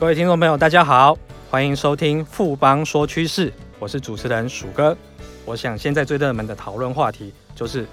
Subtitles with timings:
[0.00, 1.18] 各位听众朋友，大家好，
[1.50, 4.96] 欢迎收听富邦说趋势，我是主持人鼠哥。
[5.44, 7.84] 我想现在最热门的讨论话题就是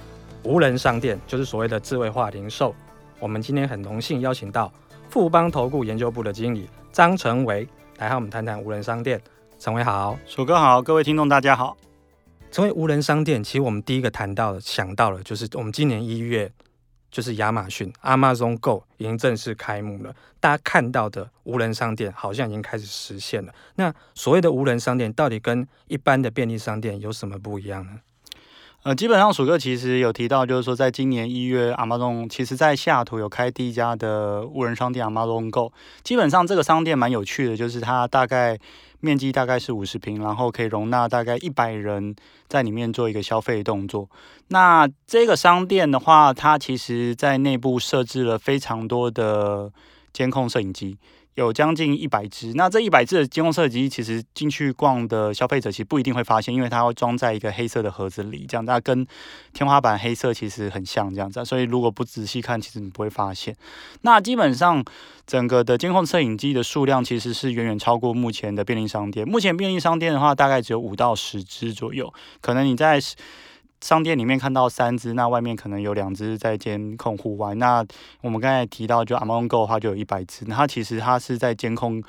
[0.43, 2.75] 无人商店，就是所谓的智慧化零售。
[3.19, 4.71] 我们今天很荣幸邀请到
[5.09, 9.19] 富邦投顾研究部的经理张成维来和我们谈谈无人商店。
[9.57, 11.75] 成维好，鼠哥好，各位听众大家好。
[12.51, 16.51] 成为无人商店，其实我们第一个谈到的、想到的，就是我们今年一月。
[17.15, 23.55] 就是亚马逊 Amazon Go 已经正式开幕了，大家看到的无人商店好像已经开始实现了。
[23.75, 28.01] 那所谓的无人商店到底跟一般的便利商店有什么不一样呢？
[28.85, 35.73] 呃，基本上鼠哥其实有提到，就是说在今年一月，Amazon 其实在西雅图有开第一家的无人商店 Amazon Go。
[36.03, 38.57] 基本上这个商店蛮有趣的，就是它大概。
[39.01, 42.15] 面积大概是五十平，然后可以容纳大概一百人
[42.47, 44.09] 在里面做一个消费动作。
[44.47, 49.71] 那这个商店的话，它其实在内部设置了非常多的
[50.11, 50.97] 监控摄影机。
[51.35, 59.05] 有将近一百只，那这一百只的监控摄影机，其实进去逛的消费者其实不一定会发现，因为它会装在一个黑色的盒子里，这样它跟
[59.51, 63.53] 天花板黑色其实很像这样子，所以如果不仔细看，其实你不会发现。
[64.01, 64.81] 那基本上
[65.27, 69.27] 整个的监控摄影机的数量其实是远远超过目前的便利商店。
[69.27, 72.99] 目前便利商店的话，大概只有五到十只左右，可能你在。
[73.81, 77.53] 商店里面看到三只，那外面可能有两只在监控户外。
[77.55, 77.85] 那
[78.21, 82.01] 我们刚才提到，就 Amazon Go 的话就有一百只，它其实它是在监控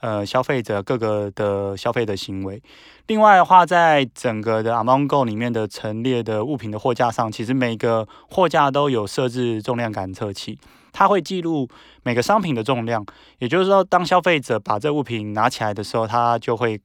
[0.00, 2.62] 呃消费者各个的消费的行为。
[3.06, 10.58] 另外的话，在整个的 Amazon Go 里面的陈列的物品的货架上，其实每个货架都有设置重量感测器，
[10.92, 11.68] 它会记录
[12.02, 13.06] 每个商品的重量。
[13.38, 16.78] 也就是说，当消费者把这物品拿起来的时候，它就会。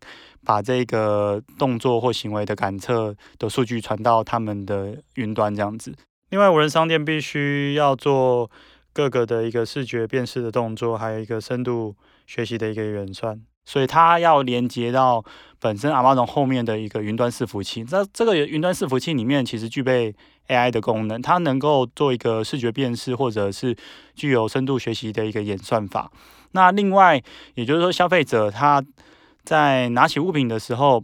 [0.48, 5.94] 把这个动作或行为的感测的数据传到他们的云端，这样子。
[6.30, 8.50] 另外，无人商店必须要做
[8.94, 11.94] 各个的一个视觉辨识的动作，还有一个深度
[12.26, 15.22] 学习的一个演算，所以它要连接到
[15.60, 17.86] 本身 Amazon 后面的一个云端伺服器。
[17.92, 20.16] 那这个云端伺服器里面其实具备
[20.48, 23.76] AI 的功能，它能够做一个视觉辨识，或者是
[24.16, 26.10] 具有深度学习的一个演算法。
[26.52, 27.22] 那另外，
[27.56, 28.82] 也就是说，消费者他。
[29.48, 31.02] 在拿起物品的时候，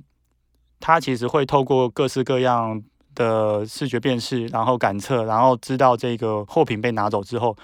[0.82, 2.84] 它其实会透过各式各样
[3.16, 7.56] 的视觉辨识，然后感测，然后知道这个货品被拿走之后，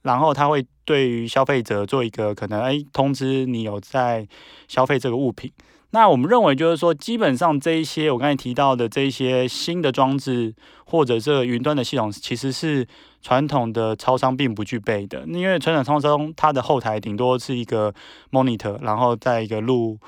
[0.00, 4.26] 然后它会对于消费者做一个可能，哎，通知你有在
[4.68, 5.52] 消费这个物品。
[5.90, 10.54] 那我们认为就是说，基本上这一些我刚才提到的这一些新的装置
[10.86, 12.88] 或者这云端的系统，其实是
[13.20, 17.92] 传统的超商并不具备的，因为传统超商它的后台顶多是一个
[18.30, 19.98] monitor，然后再一个录。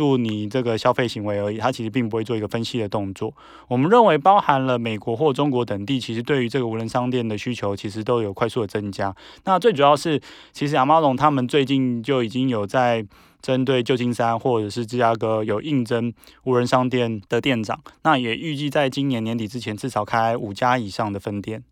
[0.00, 3.32] 录你这个消费行为而已，它其实并不会做一个分析的动作。
[3.68, 9.14] 我们认为，包含了美国或中国等地，其实对于这个无人商店的需求，其实都有快速的增加。
[9.44, 10.18] 那最主要是，
[10.52, 13.06] 其实亚马逊他们最近就已经有在
[13.42, 16.12] 针对旧金山或者是芝加哥有应征
[16.44, 21.62] 无人商店的店长，那也预计在今年年底之前至少开五家以上的分店。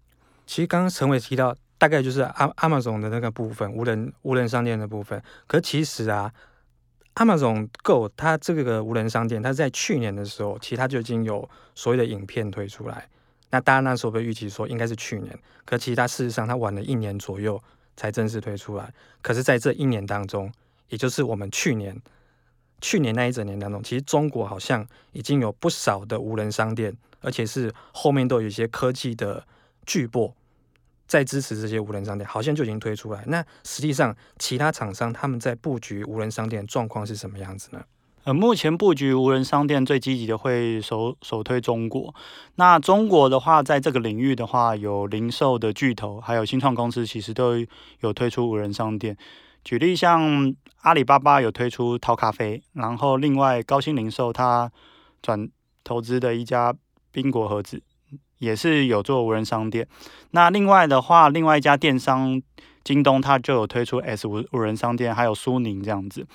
[0.46, 2.22] 其实刚刚陈伟提到，大概就是
[2.56, 5.22] Amazon 的那个部分，无人无人商店的部分。
[5.46, 6.30] 可其实啊。
[7.18, 13.08] Amazon Go 它这个无人商店，它在去年的时候，其实它就已经有所谓的影片推出来。
[13.50, 17.60] 那大家那时候被预期说应该是去年，可其实它事实上它晚了一年左右
[17.96, 18.92] 才正式推出来。
[19.20, 20.52] 可是，在这一年当中，
[20.90, 22.00] 也就是我们去年
[22.80, 29.44] 去年那一整年当中，其实中国好像已经有不少的无人商店，而且是后面都有一些科技的
[29.84, 30.32] 巨擘。
[31.08, 33.24] 在支持这些无人商店，好像就已经推出来。
[33.26, 37.82] 那实际上，其他厂商他们在布局无人商店状况是什么样子呢？
[38.24, 42.14] 呃，目前布局无人商店最积极的会首首推中国。
[42.56, 47.54] 那中国的话，在这个领域的话，有零售的巨头，还有新创公司，其实都
[48.00, 49.16] 有推出无人商店。
[49.64, 54.70] 举例像阿里巴巴有推出淘咖啡，然后另外高新零售它
[55.22, 55.48] 转
[55.82, 56.74] 投资的一家
[57.10, 57.82] 宾果盒子。
[58.38, 59.86] 也是有做无人商店，
[60.30, 62.40] 那另外的话，另外一家电商
[62.82, 66.26] 京东，它就有推出 S 无无人商店，还有苏宁这样子，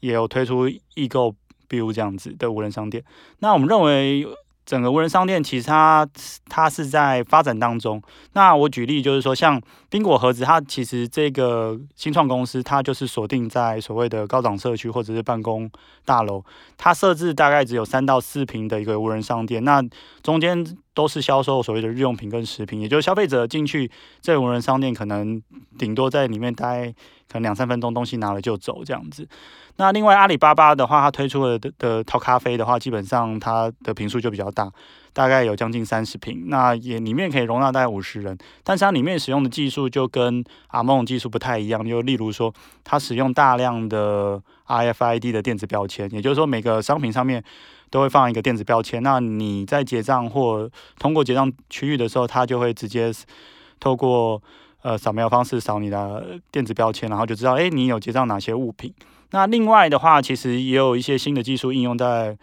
[0.00, 1.34] 也有推出易购
[1.68, 3.02] B 屋这样子的无人商店。
[3.38, 4.26] 那我们认为。
[4.68, 6.06] 整个无人商店其实它
[6.46, 8.02] 它是在发展当中。
[8.34, 9.58] 那我举例就是说，像
[9.88, 15.70] 宾果盒子，它其实这个新创公司，它就是锁定在所谓的高档社区或者是办公
[16.04, 16.44] 大楼，
[16.76, 19.64] 它设置大概只有三到四平的一个无人商店。
[19.64, 19.82] 那
[20.22, 20.62] 中间
[20.98, 23.88] 都是销售所谓的日用品跟食品，也就是消费者进去
[24.20, 25.40] 这无人商店，可能
[25.78, 26.92] 顶多在里面待
[27.30, 29.28] 可能两三分钟，东西拿了就走这样子。
[29.76, 34.68] 那另外阿里巴巴的话，它推出了的的淘咖啡的话，基本上它的坪数就比较大，
[35.12, 42.52] 大概有将近三十瓶，那也里面可以容纳大概五十人，但是它里面使用的技术就跟阿梦技术不太一样，就例如说
[42.82, 47.44] 它使用大量的 RFID 的电子标签，也就是说每个商品上面
[47.90, 53.12] 都会放一个电子标签，那你在结账或通过结账区域的时候，它就会直接
[53.80, 54.42] 透过
[54.82, 58.92] 呃扫描方式扫你的电子标签，然后就知道哎你有结账哪些物品。
[59.30, 62.36] 那另外的话，其实也有一些新的技术应用在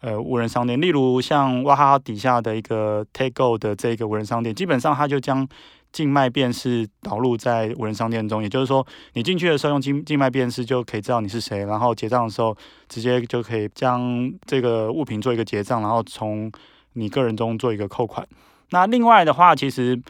[0.00, 5.46] 呃无人商店，例如像娃哈哈底下的一个 TakeGo 的这个无人商店，基本上它就将
[5.92, 12.56] 静脉辨识导入在无人商店中，也就是说，你进去的时候用静静脉辨识就可以知道你是谁，然后结账的时候
[12.88, 16.50] 直接就可以将这个物品做一个结账，然后从
[16.94, 18.26] 你个人中做一个扣款。
[18.70, 20.00] 那另外的话，其实。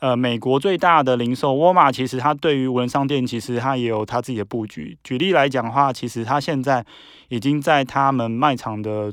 [0.00, 4.96] 呃，美国最大的零售沃尔玛，其实它对于无人商店，其实它也有它自己的布局。
[5.02, 6.86] 举例来讲的话，其实它现在
[7.30, 9.12] 已经在他们卖场的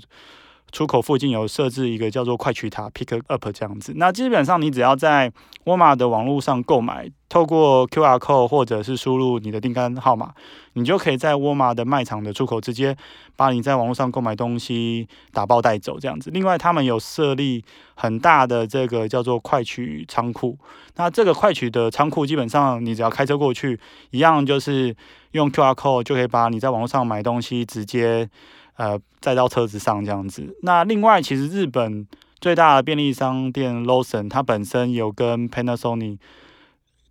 [0.72, 3.94] 出口附近有设置一个叫做快取塔 （Pick Up） 这样子。
[3.96, 5.32] 那基本上你只要在
[5.66, 10.34] 沃尔玛的网络上购买，透过 QR code 或者是输入你的订单号码，
[10.74, 12.96] 你就可以在沃尔玛的卖场的出口直接
[13.38, 16.30] 把你在网络上购买东西打包带走这样子。
[16.32, 17.64] 另外，他们有设立
[17.96, 20.58] 很大的这个叫做快取仓库。
[20.98, 23.80] 那这个快取的仓库基本上你只要开车过去，
[24.12, 24.94] 一样就是
[25.32, 28.30] 用 QR code 就可以把你在网络上买东西直接
[28.78, 30.56] 呃载到车子上这样子。
[30.62, 32.08] 那另外，其实日本
[32.40, 36.20] 最大的便利商店 Lawson 它本身有跟 Panasonic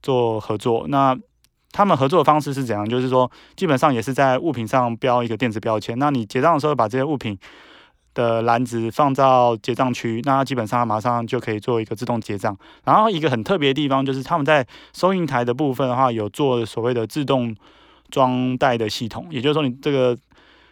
[0.02, 1.16] 做合作，那
[1.72, 2.88] 他们合作的方式是怎样？
[2.88, 5.98] 就是说，基本上也是在物品上标一个电子标签。
[5.98, 7.36] 那你结账的时候，把这些物品
[8.12, 12.56] 的篮子放到结账区，那基本上马上就可以做一个自动结账。
[12.84, 17.56] 然后一个很特别的地方，就是他们在收银台的部分的话，有做所谓的自动
[18.10, 20.16] 装袋的系统，也就是说，你这个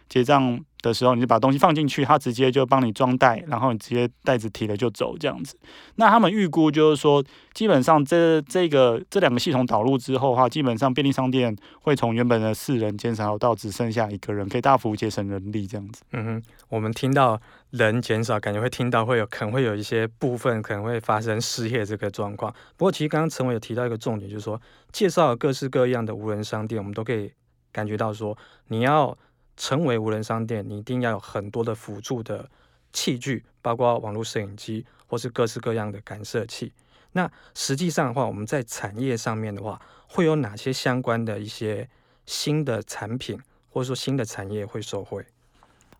[0.07, 0.63] 结账。
[0.83, 5.57] 的时候，你就把东西放进去，他直接就帮你装袋，然后你直接袋子提了就走这样子。
[5.95, 16.03] 那他们预估就是说，基本上这这个这两个系统导入之后的话，基本上便利商店会从原本的四人减少到只剩下一个人，可以大幅节省人力这样子。
[16.11, 17.39] 嗯哼，我们听到
[17.71, 22.53] 人减少，感觉会听到会有可能会有一些部分可能会发生失业这个状况。
[22.75, 27.31] 不过其实刚刚陈伟有提到一个重点，就是说介绍各式各样的无人商店，我们都可以
[27.71, 28.37] 感觉到说
[28.67, 29.17] 你要。
[29.55, 32.49] 成为无人商店，你一定要有很多的辅助的
[32.91, 36.71] 器具，包括网络摄影机或是各式各样的感测器。
[37.11, 41.87] 那实际上的话，我们在产业上面的话，会有哪些相关的一些
[42.25, 43.39] 新的产品，
[43.69, 45.25] 或者说新的产业会受惠？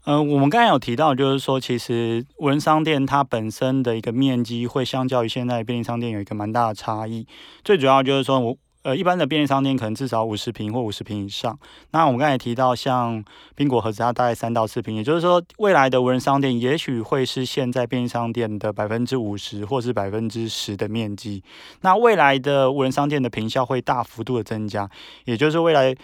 [0.05, 7.27] 嗯、呃，我们刚才有提到，就是说，其实无人商店它本身的一个面积会相较于现在便利商店有一个蛮大的差异。
[7.63, 8.57] 最主要就是说我。
[8.83, 11.57] 呃，一般的便利商店可能至少五十平或五十平以上。
[11.91, 13.23] 那我们刚才提到，像
[13.55, 21.41] 宾果盒子，它大概三到四平，也就是说，未来的无人商店也许会是现在便利商店的百分之五十或是百分之十的面积。
[21.81, 24.89] 那未来的无人商店的坪效会大幅度的增加，
[25.25, 25.95] 也就是未来。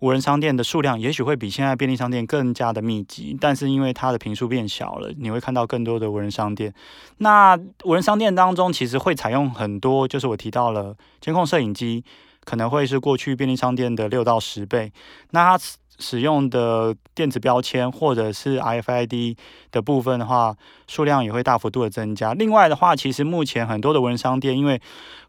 [0.00, 6.72] 无人商店的数量也许会比现在便利商店更加的密集，但是因为它的坪数变小了，你会看到更多的无人商店。
[7.18, 12.02] 那无人商店当中，其实会采用很多，就是我提到了监控摄影机，
[12.44, 14.90] 可能会是过去便利商店的六到十倍。
[15.32, 15.64] 那它
[15.98, 19.36] 使用的电子标签或者是 RFID
[19.70, 20.56] 的部分的话，
[20.86, 22.32] 数量也会大幅度的增加。
[22.32, 24.80] 另外的话，其实目前很多的无人商店，因为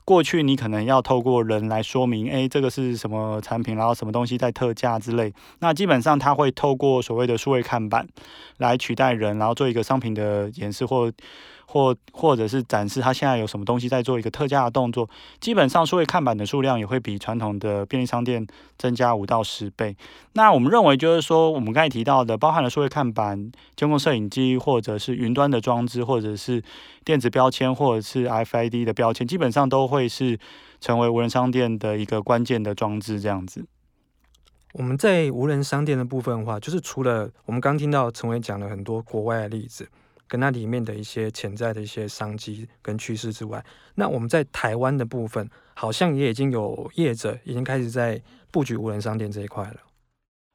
[0.06, 5.34] 过去你可能要透过人来说明，诶，这个是什么产品，然后什么东西在特价之类。
[5.60, 8.08] 那基本上它会透过所谓的数位看板
[8.58, 11.12] 来取代人，然后做一个商品的演示或。
[11.74, 18.46] 或或者是展示它现在有什么东西在做一个特价的动作，基本上数位看板的数量也会比传统的便利商店
[18.78, 19.96] 增加五到十倍。
[20.34, 26.62] 那我们认为就是说，我们刚才提到的，包含了数位看板、监控摄影机，或者是云端的装置，或者是
[27.06, 30.40] 电子标签，或者是 FID 的标签，基本上都会是
[30.80, 33.20] 成为无人商店的一个关键的装置。
[33.20, 33.66] 这样子，
[34.74, 39.90] 我们在无人商店的部分的话，就是除了我们刚听到陈伟讲了很多国外的例子。
[40.32, 43.62] 跟它里面的一些潜在的一些商机跟趋势之外，
[43.96, 49.76] 那我们在台湾的部分，好像也已经有业者已经开始在布局无人商店这一块了。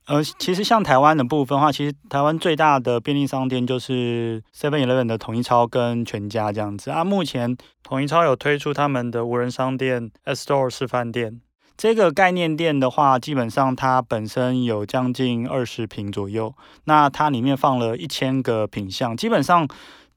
[0.07, 7.03] 呃，其实像台湾的部分的话，其实台湾最大的便利商店就是 Seven Eleven 的统一超跟全家这样子啊。
[7.03, 11.41] 目前统一超有推出他们的无人商店 S Store 示范店。
[11.77, 19.69] 这个概念店的话，基本上它本身有将近二十坪左右，那它里面放了一千个品项，基本上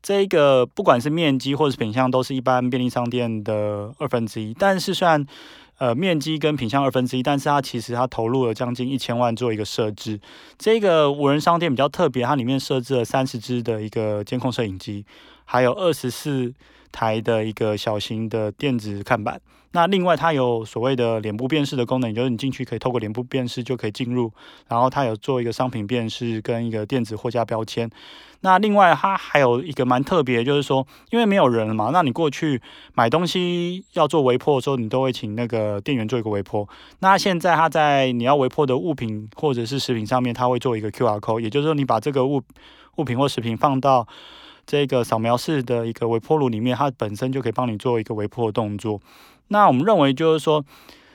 [0.02, 4.54] 这个不管是面积或是品项，都是一般便利商店的二分之一。
[4.54, 5.26] 但是虽然
[5.80, 10.20] 呃面积跟品相二分之一，但是它其实它投入了将近一千万做一个设置。
[10.58, 15.04] 这个无人商店比较特别，它里面设置了三十支的一个监控摄影机，
[15.46, 16.54] 还有二十四
[16.92, 19.40] 台的一个小型的电子看板。
[19.72, 24.32] 那另外它有所谓的脸部辨识的功能，就是你进去可以透过脸部辨识就可以进入。
[24.68, 27.88] 然后它有做一个商品辨识跟一个电子货架标签。
[28.42, 32.60] 那另外它还有一个蛮特别，就是说因为没有人了嘛，那你过去
[32.96, 36.68] 买东西要做微破的时候，你都会请那个店员做一个微破。
[37.00, 42.42] 那现在它在你要微破的物品或者是食品上面，它会做一个 QR code，也就是说你把这个物
[42.96, 44.08] 物品或食品放到
[44.70, 49.02] 这个扫描式的一个微波炉里面，它本身就可以帮你做一个微波的动作。
[49.48, 50.64] 那我们认为就是说，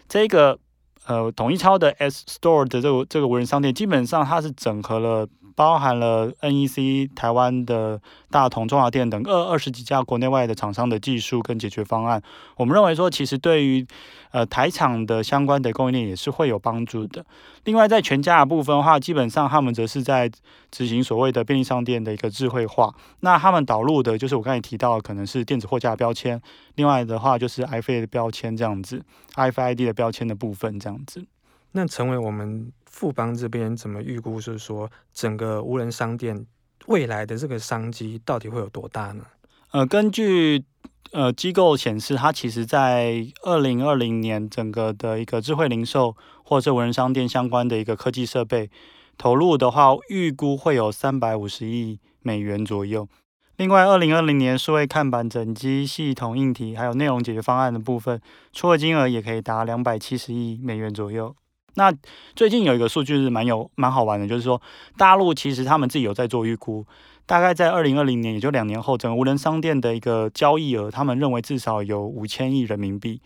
[0.09, 0.59] 这个
[1.07, 5.29] 呃统一超的 S Store 的这个这个无人商店，基本上它是整合了。
[5.55, 12.23] 包含了 NEC 台湾的大同、中华电等二二十几家国内外的厂商的技术跟解决方案，
[12.57, 13.87] 我们认为说，其实对于
[14.33, 17.25] 呃台厂的相关的供应链也是会有帮助的。
[17.65, 20.31] 另外，在全家的部分的话，基本上他们则是在
[20.71, 22.93] 执行所谓的便利商店的一个智慧化。
[23.21, 26.41] 那他们导入的就是我刚才提到，可能是电子货架标签，
[26.75, 29.03] 另外的话就是 RFID 的标签这样子
[29.35, 31.25] ，RFID 的标签的部分这样子。
[31.73, 34.41] 那成为我们富邦这边怎么预估？
[34.41, 36.47] 是说整个无人商店
[36.87, 39.25] 未来的这个商机到底会有多大呢？
[39.73, 40.65] 呃，根据
[41.11, 48.71] 呃机构显示，它其实在二零二零年整个的一个智慧零售或者无人商店相关的一个科技设备
[49.19, 53.09] 投入的话，预估会有三百五十亿美元左右。
[53.57, 58.21] 另外，二零二零年数位看板整机系统硬体还有内容解决方案的部分，
[58.53, 61.35] 出货金额也可以达两百七十亿美元左右。
[61.75, 61.93] 那
[62.35, 64.61] 最近有一个数据是蛮有蛮好玩的，就是说
[64.97, 66.87] 大陆其实他们自己有在做预估，
[67.27, 73.21] 大概在二零二零年，也就两年后，整个无人商店的一个交易额，他们认为至少有五千亿人民币，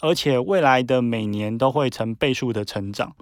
[0.00, 3.14] 而且未来的每年都会成倍数的成长。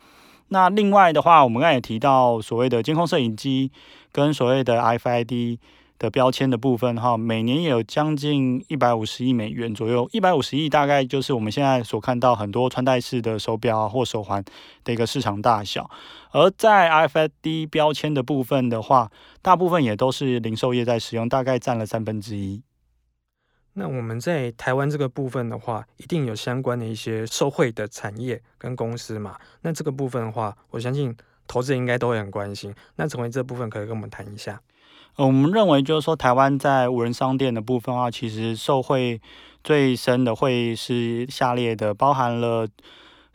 [0.49, 3.71] 那另外的话，我们刚才也提到所谓的监控摄影机
[4.13, 5.59] 跟所谓的 FID。
[5.99, 14.45] 的标签的部分哈，每年也有将近一百五十亿美元左右，一百五十亿大概就是我们现在所看到很多穿戴式的手表或手环
[14.85, 15.91] 的一个市场大小。
[16.31, 19.11] 而在 RFID 标签的部分的话，
[19.43, 22.63] 大部分也都是零售业在使用，大概占了三分之一。
[23.73, 29.37] 那我们在台湾这个部分的话，一定有相关的一些受惠的产业跟公司嘛？
[29.63, 32.75] 那这个部分的话，我相信投资人应该都会很关心。
[32.97, 34.61] 那成为这部分可以跟我们谈一下。
[35.19, 39.21] 我们认为，就是说，台湾在无人商店的部分的话，其实受惠
[39.65, 42.69] 最深的会是下列的，包含了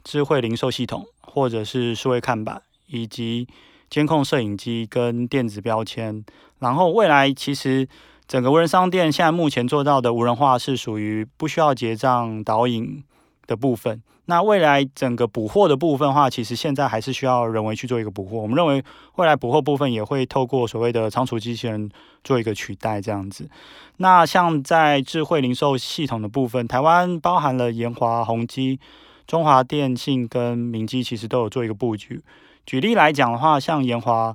[0.01, 3.45] 智慧零售系统，或者是数位看板，以及
[3.89, 6.23] 监控摄影机跟电子标签。
[6.59, 7.85] 然后未来其实
[8.29, 13.03] 整个无人商店现在目前做到的无人化是属于不需要结账导引
[13.47, 14.01] 的部分。
[14.25, 18.37] 那未来整个补货的部分的话，其实现在还是需要人为去做一个补货。
[18.37, 18.81] 我们认为
[19.15, 21.89] 未来补货部分也会透过所谓的仓储机器人
[22.23, 23.49] 做一个取代这样子。
[23.97, 28.79] 那像在智慧零售系统的部分，台湾包含了研华、宏基、
[29.27, 32.23] 中华电信跟明基，其实都有做一个布局。
[32.65, 34.33] 举例来讲的话，像研华，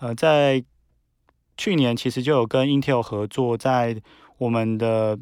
[0.00, 0.64] 呃，在
[1.56, 4.02] 去年其实就有跟 Intel 合作，在
[4.38, 5.16] 我们的。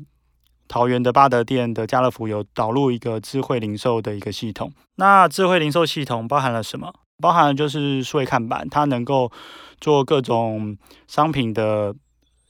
[0.68, 4.73] 桃园的八德店的家乐福有导入一个智慧零售的一个系统。
[4.96, 6.92] 那智慧零售系统包含了什么？
[7.23, 9.30] 包含了就是数位看板，它能够
[9.80, 11.94] 做各种商品的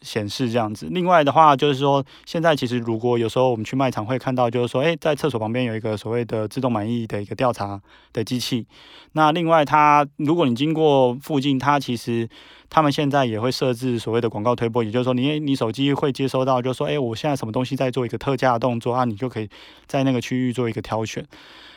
[0.07, 0.87] 显示这样子。
[0.91, 7.79] 另外的话，就是说现在其实如果有时候我们去卖场会看到，就是说，诶，在厕所旁边有一个所谓的自动满意的一个调查
[8.13, 8.65] 的机器。
[9.13, 12.29] 那另外它，如果你经过附近，它其实。
[12.69, 19.49] 他们现在也会设置所谓的广告推播，也就是说，你你手机会接收到，就是说，哎，我现在什么东西在做一个特价的动作啊，你就可以
[19.87, 21.25] 在那个区域做一个挑选。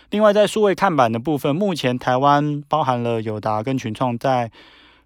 [0.10, 4.52] 另外，在数位看板的部分，目前台湾包含了友达跟群创在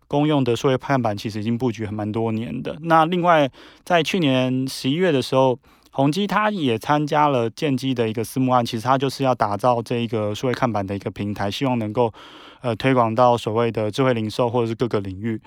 [0.08, 2.78] 公用的数位看板，其实已经布局还蛮多年的。
[2.82, 3.50] 那另外，
[3.84, 5.58] 在去年十一月的时候，
[5.92, 12.12] 宏基它也参加了建机的一个私募案，其实它就是要打造这一个数位看板的一个平台，希望能够
[12.62, 15.42] 呃推广到所谓的智慧零售或者是各个领域。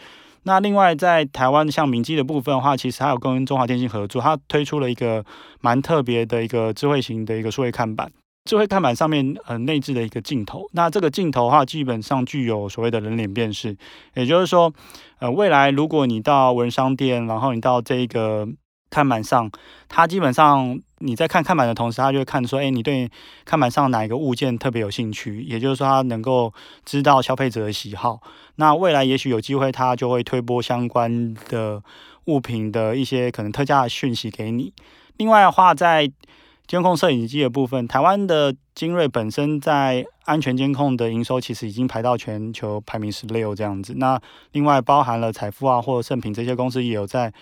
[0.45, 5.25] 那另外，在台湾像明基的部分的话，其实还有跟中华电信合作，它推出了一个
[5.61, 8.13] 蛮特别的一个智慧型的一个数位看板。
[8.47, 13.77] 智慧看板上面呃内置的一个镜头，那这个镜头的话，基本上具有所谓的人脸辨识，
[14.15, 14.73] 也就是说，
[15.19, 18.49] 呃，未来如果你到文商店，然后你到这个。
[18.89, 19.51] 看板上，
[19.89, 23.11] 它基本上你在看看板的同时，它就会看说，哎，你对
[23.45, 25.43] 看板上哪一个物件特别有兴趣？
[25.43, 28.21] 也就是说，它能够知道消费者的喜好。
[28.55, 31.83] 那未来也许有机会，它就会推播相关的
[32.27, 34.73] 物品的一些可能特价的讯息给你。
[35.17, 36.11] 另外的话，在
[36.67, 43.95] 监控摄影机的部分，台湾的精锐本身在安全监控的营收其实已经排到全球排名十六这样子。
[43.97, 44.21] 那
[44.53, 47.33] 另外包含了财富啊或者盛品这些公司也有在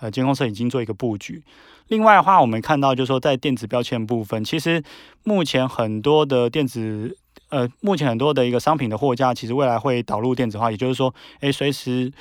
[0.00, 1.42] 呃监控摄影机做一个布局。
[1.88, 4.82] 另外的话，我们看到就是说在电子标签部分，其实
[5.24, 7.16] 目前很多的电子
[7.48, 12.12] 呃目前很多的一个商品的货架，其实未来会导入电子化，也就是说，诶随时。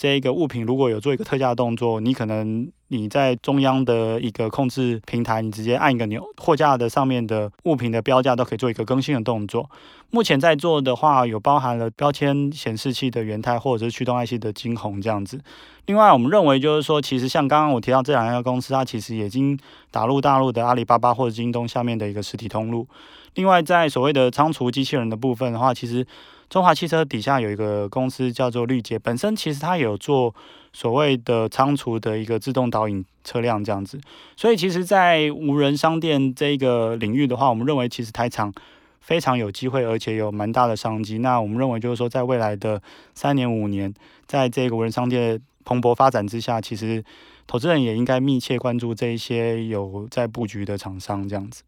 [0.00, 9.68] 这一个物品如果有做一个特价动作，你可能你在中央的一个控制平台，你直接按一个钮，货架的上面的物品的标价都可以做一个更新的动作。
[10.08, 15.38] 目前在做的话，有包含了标签显示器的元态或者是驱动 IC 的晶宏这样子。
[15.84, 19.58] 另外，我们认为就是说，其实像刚刚我提到这两家公司，它其实已经
[19.90, 22.88] 打入大陆的阿里巴巴或者京东下面的一个实体通路。
[23.34, 26.06] 另外，在所谓的仓储机器人的部分的话，其实。
[26.50, 30.34] 中华汽车底下有一个公司叫做绿捷，本身其实它有做
[30.72, 34.00] 所谓的仓储的一个自动导引车辆这样子，
[34.36, 38.52] 所以其实，在无人商店这个领域的话，我们认为其实台厂
[39.00, 41.18] 非常有机会，而且有蛮大的商机。
[41.18, 42.82] 那我们认为就是说，在未来的
[43.14, 43.94] 三年五年，
[44.26, 47.04] 在这个无人商店蓬勃发展之下，其实
[47.46, 51.62] 投资人也应该密切关注这一些有在布局的厂商这样子。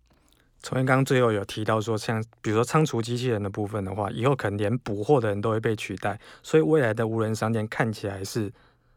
[0.63, 8.51] 崇元刚最后有提到说，像比如说仓储机器人的部分的话，以后可能连补货的人都会被取代，所以未来的无人商店看起来是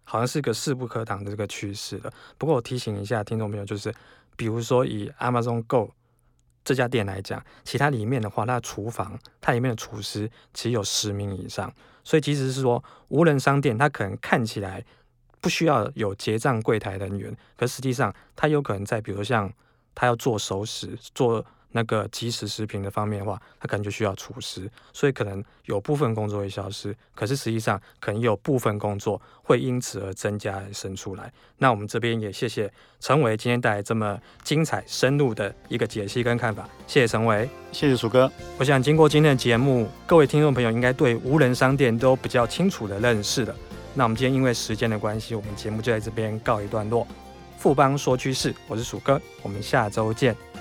[0.03, 2.13] 好像是个势不可挡的这个趋势了。
[2.37, 3.91] 不过我提醒一下听众朋友，就是
[4.35, 5.91] 比如说以 Amazon Go
[6.63, 14.85] 这家店来讲，其他里面的话，它的厨房它里面的厨师其实有十名以上，所以即使是说无人商店，它可能看起来
[15.41, 19.51] 不需要有结账柜台人员，可实际上它有可能在比如说像
[19.95, 21.43] 它要做熟食做。
[21.75, 31.29] 那个即时食品的方面的话，它可能就需要厨师，所以可能有部分工作会消失，可是实际上可能有部分工作会因此而增加而生出来。
[31.57, 38.31] 那我们这边也谢谢陈伟今天带来这么精彩深入的一个解析跟看法，谢谢陈伟，谢谢鼠哥。
[38.57, 43.53] 我想经过今天的节目，各位听众朋友应该对无人商店都比较清楚的认识了。
[43.93, 47.05] 那我们今天因为时间的关系，我们节目就在这边告一段落。
[47.57, 50.54] 富邦说趋势，我是鼠哥，我们下周见。